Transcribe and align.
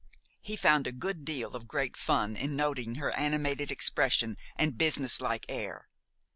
He 0.41 0.55
found 0.55 0.87
a 0.87 0.91
good 0.91 1.23
deal 1.25 1.55
of 1.55 1.67
quiet 1.67 1.95
fun 1.95 2.35
in 2.35 2.55
noting 2.55 2.95
her 2.95 3.15
animated 3.15 3.69
expression 3.69 4.35
and 4.55 4.75
businesslike 4.75 5.45
air. 5.47 5.89